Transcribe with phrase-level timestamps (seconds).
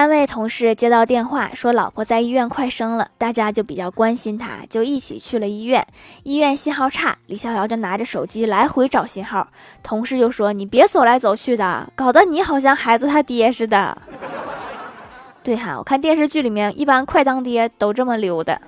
[0.00, 5.86] 单位同事接到电话说老婆在医院快生了大家就比较关心她就一起去了医院。
[6.22, 9.46] 医院信号差李逍遥就拿着手机来回找信号
[9.82, 13.94] 同事就说你别走来走去的搞得你好像孩子他爹似的。
[15.42, 18.58] 对哈我看电视剧里面一般快当爹都这么溜达